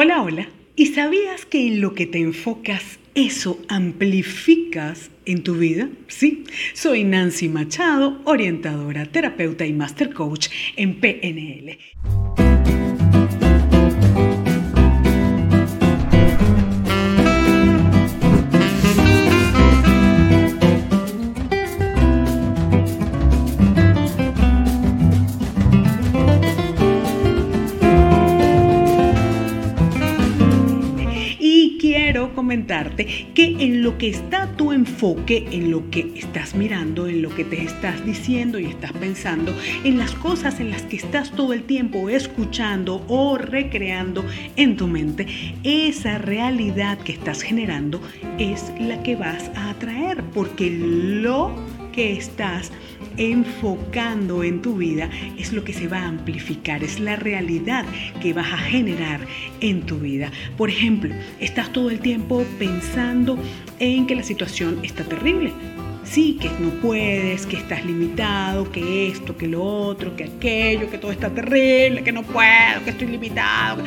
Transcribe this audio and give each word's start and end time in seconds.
Hola, 0.00 0.22
hola. 0.22 0.48
¿Y 0.76 0.86
sabías 0.86 1.44
que 1.44 1.66
en 1.66 1.80
lo 1.80 1.92
que 1.92 2.06
te 2.06 2.20
enfocas, 2.20 3.00
eso 3.16 3.58
amplificas 3.66 5.10
en 5.24 5.42
tu 5.42 5.56
vida? 5.56 5.88
Sí, 6.06 6.44
soy 6.72 7.02
Nancy 7.02 7.48
Machado, 7.48 8.20
orientadora, 8.24 9.06
terapeuta 9.06 9.66
y 9.66 9.72
master 9.72 10.14
coach 10.14 10.50
en 10.76 11.00
PNL. 11.00 11.78
Comentarte 32.34 33.06
que 33.34 33.56
en 33.60 33.82
lo 33.82 33.98
que 33.98 34.08
está 34.08 34.50
tu 34.56 34.72
enfoque, 34.72 35.46
en 35.52 35.70
lo 35.70 35.90
que 35.90 36.10
estás 36.16 36.54
mirando, 36.54 37.06
en 37.06 37.20
lo 37.20 37.34
que 37.34 37.44
te 37.44 37.62
estás 37.62 38.04
diciendo 38.04 38.58
y 38.58 38.64
estás 38.64 38.92
pensando, 38.92 39.54
en 39.84 39.98
las 39.98 40.12
cosas 40.12 40.58
en 40.58 40.70
las 40.70 40.82
que 40.82 40.96
estás 40.96 41.30
todo 41.32 41.52
el 41.52 41.64
tiempo 41.64 42.08
escuchando 42.08 43.04
o 43.08 43.36
recreando 43.36 44.24
en 44.56 44.76
tu 44.76 44.86
mente, 44.86 45.26
esa 45.64 46.16
realidad 46.16 46.98
que 46.98 47.12
estás 47.12 47.42
generando 47.42 48.00
es 48.38 48.72
la 48.80 49.02
que 49.02 49.14
vas 49.14 49.50
a 49.54 49.70
atraer, 49.70 50.24
porque 50.32 50.70
lo 50.70 51.54
que 51.92 52.12
estás 52.12 52.72
enfocando 53.18 54.44
en 54.44 54.62
tu 54.62 54.76
vida 54.76 55.10
es 55.36 55.52
lo 55.52 55.64
que 55.64 55.72
se 55.72 55.88
va 55.88 55.98
a 55.98 56.08
amplificar, 56.08 56.82
es 56.82 57.00
la 57.00 57.16
realidad 57.16 57.84
que 58.22 58.32
vas 58.32 58.52
a 58.52 58.58
generar 58.58 59.20
en 59.60 59.82
tu 59.82 59.98
vida. 59.98 60.30
Por 60.56 60.70
ejemplo, 60.70 61.14
estás 61.40 61.72
todo 61.72 61.90
el 61.90 62.00
tiempo 62.00 62.44
pensando 62.58 63.38
en 63.78 64.06
que 64.06 64.14
la 64.14 64.22
situación 64.22 64.78
está 64.82 65.04
terrible. 65.04 65.52
Sí, 66.04 66.38
que 66.40 66.48
no 66.58 66.70
puedes, 66.80 67.44
que 67.44 67.56
estás 67.56 67.84
limitado, 67.84 68.72
que 68.72 69.08
esto, 69.08 69.36
que 69.36 69.46
lo 69.46 69.62
otro, 69.62 70.16
que 70.16 70.24
aquello, 70.24 70.90
que 70.90 70.96
todo 70.96 71.12
está 71.12 71.28
terrible, 71.28 72.02
que 72.02 72.12
no 72.12 72.22
puedo, 72.22 72.82
que 72.82 72.90
estoy 72.90 73.08
limitado. 73.08 73.84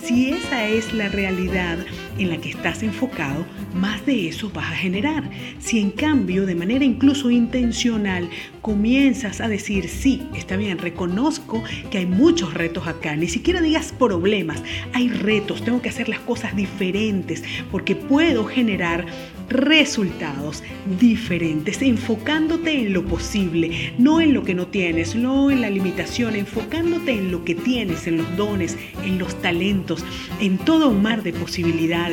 Si 0.00 0.30
esa 0.30 0.68
es 0.68 0.92
la 0.92 1.08
realidad 1.08 1.78
en 2.18 2.30
la 2.30 2.38
que 2.38 2.50
estás 2.50 2.82
enfocado, 2.82 3.46
más 3.74 4.04
de 4.06 4.28
eso 4.28 4.50
vas 4.50 4.72
a 4.72 4.76
generar. 4.76 5.30
Si 5.58 5.78
en 5.78 5.90
cambio, 5.90 6.46
de 6.46 6.54
manera 6.54 6.84
incluso 6.84 7.30
intencional, 7.30 8.28
comienzas 8.62 9.40
a 9.40 9.48
decir, 9.48 9.88
sí, 9.88 10.22
está 10.34 10.56
bien, 10.56 10.78
reconozco 10.78 11.62
que 11.90 11.98
hay 11.98 12.06
muchos 12.06 12.54
retos 12.54 12.86
acá, 12.86 13.16
ni 13.16 13.28
siquiera 13.28 13.60
digas 13.60 13.94
problemas, 13.98 14.62
hay 14.92 15.08
retos, 15.08 15.62
tengo 15.62 15.80
que 15.80 15.88
hacer 15.88 16.08
las 16.08 16.20
cosas 16.20 16.54
diferentes 16.54 17.42
porque 17.70 17.96
puedo 17.96 18.44
generar 18.44 19.06
resultados 19.48 20.62
diferentes, 21.00 21.80
enfocándote 21.80 22.80
en 22.80 22.92
lo 22.92 23.04
posible, 23.04 23.94
no 23.98 24.20
en 24.20 24.34
lo 24.34 24.44
que 24.44 24.54
no 24.54 24.66
tienes, 24.66 25.14
no 25.16 25.50
en 25.50 25.62
la 25.62 25.70
limitación, 25.70 26.36
enfocándote 26.36 27.12
en 27.12 27.30
lo 27.30 27.44
que 27.44 27.54
tienes, 27.54 28.06
en 28.06 28.18
los 28.18 28.36
dones, 28.36 28.76
en 29.04 29.18
los 29.18 29.40
talentos, 29.40 30.04
en 30.40 30.58
todo 30.58 30.90
un 30.90 31.02
mar 31.02 31.22
de 31.22 31.32
posibilidades, 31.32 32.07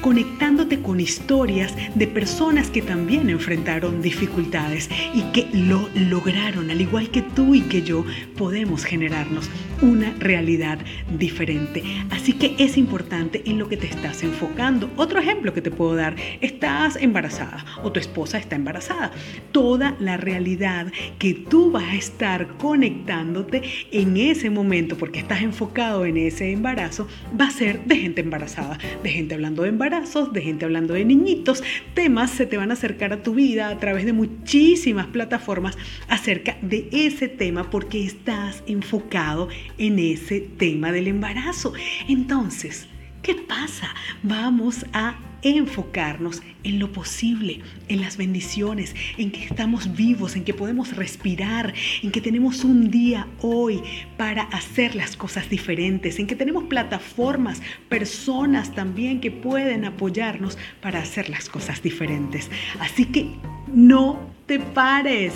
conectándote 0.00 0.80
con 0.80 1.00
historias 1.00 1.74
de 1.94 2.06
personas 2.06 2.70
que 2.70 2.82
también 2.82 3.30
enfrentaron 3.30 4.02
dificultades 4.02 4.88
y 5.14 5.22
que 5.32 5.48
lo 5.52 5.88
lograron, 5.94 6.70
al 6.70 6.80
igual 6.80 7.10
que 7.10 7.22
tú 7.22 7.54
y 7.54 7.62
que 7.62 7.82
yo, 7.82 8.04
podemos 8.36 8.84
generarnos 8.84 9.50
una 9.82 10.12
realidad 10.18 10.78
diferente. 11.18 11.82
Así 12.10 12.34
que 12.34 12.54
es 12.58 12.76
importante 12.76 13.42
en 13.46 13.58
lo 13.58 13.68
que 13.68 13.76
te 13.76 13.86
estás 13.86 14.22
enfocando. 14.22 14.90
Otro 14.96 15.18
ejemplo 15.20 15.54
que 15.54 15.62
te 15.62 15.70
puedo 15.70 15.94
dar, 15.94 16.16
estás 16.40 16.96
embarazada 16.96 17.64
o 17.82 17.90
tu 17.90 18.00
esposa 18.00 18.38
está 18.38 18.56
embarazada. 18.56 19.12
Toda 19.52 19.96
la 19.98 20.16
realidad 20.16 20.92
que 21.18 21.34
tú 21.34 21.70
vas 21.70 21.84
a 21.84 21.96
estar 21.96 22.48
conectándote 22.58 23.62
en 23.90 24.16
ese 24.16 24.50
momento, 24.50 24.96
porque 24.96 25.20
estás 25.20 25.42
enfocado 25.42 26.04
en 26.04 26.16
ese 26.16 26.52
embarazo, 26.52 27.08
va 27.38 27.46
a 27.46 27.50
ser 27.50 27.84
de 27.84 27.96
gente 27.96 28.20
embarazada, 28.20 28.78
de 29.02 29.10
gente 29.10 29.34
hablando 29.40 29.62
de 29.62 29.70
embarazos, 29.70 30.34
de 30.34 30.42
gente 30.42 30.66
hablando 30.66 30.92
de 30.92 31.04
niñitos. 31.06 31.62
Temas 31.94 32.30
se 32.30 32.44
te 32.44 32.58
van 32.58 32.70
a 32.70 32.74
acercar 32.74 33.14
a 33.14 33.22
tu 33.22 33.34
vida 33.34 33.70
a 33.70 33.78
través 33.78 34.04
de 34.04 34.12
muchísimas 34.12 35.06
plataformas 35.06 35.78
acerca 36.08 36.58
de 36.60 36.90
ese 36.92 37.28
tema 37.28 37.70
porque 37.70 38.04
estás 38.04 38.62
enfocado 38.66 39.48
en 39.78 39.98
ese 39.98 40.40
tema 40.40 40.92
del 40.92 41.08
embarazo. 41.08 41.72
Entonces, 42.06 42.86
¿qué 43.22 43.34
pasa? 43.34 43.94
Vamos 44.22 44.86
a 44.92 45.18
enfocarnos 45.42 46.42
en 46.64 46.78
lo 46.78 46.92
posible, 46.92 47.60
en 47.88 48.00
las 48.00 48.16
bendiciones, 48.16 48.94
en 49.16 49.30
que 49.30 49.44
estamos 49.44 49.96
vivos, 49.96 50.36
en 50.36 50.44
que 50.44 50.54
podemos 50.54 50.96
respirar, 50.96 51.72
en 52.02 52.10
que 52.10 52.20
tenemos 52.20 52.64
un 52.64 52.90
día 52.90 53.26
hoy 53.40 53.82
para 54.16 54.42
hacer 54.42 54.94
las 54.94 55.16
cosas 55.16 55.48
diferentes, 55.48 56.18
en 56.18 56.26
que 56.26 56.36
tenemos 56.36 56.64
plataformas, 56.64 57.62
personas 57.88 58.74
también 58.74 59.20
que 59.20 59.30
pueden 59.30 59.84
apoyarnos 59.84 60.58
para 60.82 61.00
hacer 61.00 61.30
las 61.30 61.48
cosas 61.48 61.82
diferentes. 61.82 62.50
Así 62.78 63.06
que 63.06 63.30
no 63.72 64.30
te 64.46 64.58
pares, 64.58 65.32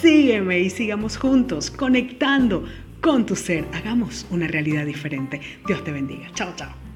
sígueme 0.00 0.60
y 0.60 0.70
sigamos 0.70 1.16
juntos 1.16 1.70
conectando 1.70 2.64
con 3.00 3.26
tu 3.26 3.34
ser. 3.34 3.64
Hagamos 3.72 4.26
una 4.30 4.46
realidad 4.46 4.84
diferente. 4.86 5.40
Dios 5.66 5.82
te 5.82 5.90
bendiga. 5.90 6.30
Chao, 6.34 6.54
chao. 6.54 6.89